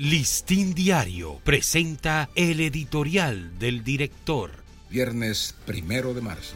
[0.00, 4.52] Listín Diario presenta el editorial del director.
[4.88, 6.54] Viernes primero de marzo.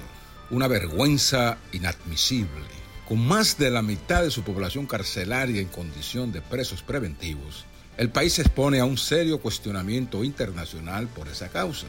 [0.51, 2.65] Una vergüenza inadmisible.
[3.09, 7.65] Con más de la mitad de su población carcelaria en condición de presos preventivos,
[7.97, 11.89] el país se expone a un serio cuestionamiento internacional por esa causa.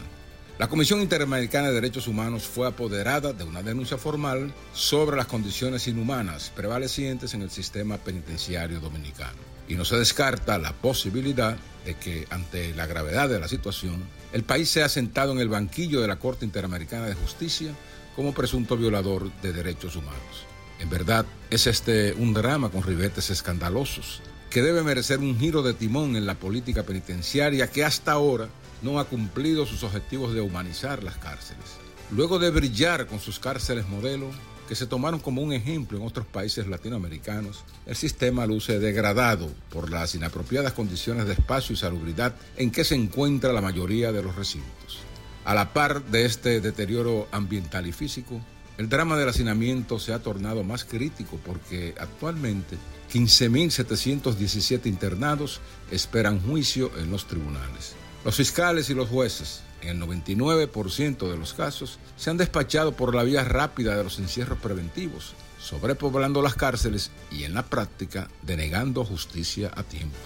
[0.58, 5.86] La Comisión Interamericana de Derechos Humanos fue apoderada de una denuncia formal sobre las condiciones
[5.86, 12.26] inhumanas prevalecientes en el sistema penitenciario dominicano y no se descarta la posibilidad de que,
[12.30, 14.02] ante la gravedad de la situación,
[14.32, 17.72] el país sea sentado en el banquillo de la Corte Interamericana de Justicia
[18.16, 20.46] como presunto violador de derechos humanos.
[20.80, 25.74] En verdad, es este un drama con ribetes escandalosos que debe merecer un giro de
[25.74, 28.48] timón en la política penitenciaria que hasta ahora
[28.82, 31.64] no ha cumplido sus objetivos de humanizar las cárceles.
[32.10, 34.30] Luego de brillar con sus cárceles modelo,
[34.68, 39.90] que se tomaron como un ejemplo en otros países latinoamericanos, el sistema luce degradado por
[39.90, 44.36] las inapropiadas condiciones de espacio y salubridad en que se encuentra la mayoría de los
[44.36, 45.00] recintos.
[45.44, 48.40] A la par de este deterioro ambiental y físico,
[48.78, 52.76] el drama del hacinamiento se ha tornado más crítico porque actualmente
[53.12, 57.94] 15.717 internados esperan juicio en los tribunales.
[58.24, 63.14] Los fiscales y los jueces en el 99% de los casos, se han despachado por
[63.14, 69.04] la vía rápida de los encierros preventivos, sobrepoblando las cárceles y en la práctica denegando
[69.04, 70.16] justicia a tiempo.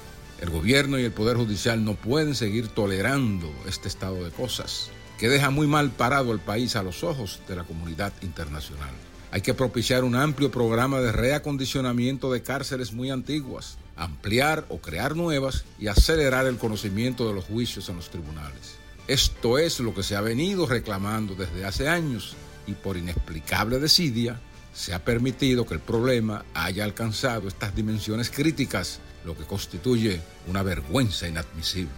[0.40, 5.28] El gobierno y el Poder Judicial no pueden seguir tolerando este estado de cosas, que
[5.28, 8.92] deja muy mal parado al país a los ojos de la comunidad internacional.
[9.30, 15.16] Hay que propiciar un amplio programa de reacondicionamiento de cárceles muy antiguas, ampliar o crear
[15.16, 18.76] nuevas y acelerar el conocimiento de los juicios en los tribunales.
[19.06, 24.40] Esto es lo que se ha venido reclamando desde hace años y por inexplicable desidia
[24.72, 30.62] se ha permitido que el problema haya alcanzado estas dimensiones críticas, lo que constituye una
[30.62, 31.90] vergüenza inadmisible.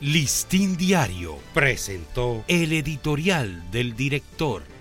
[0.00, 4.73] Listín Diario presentó el editorial del director.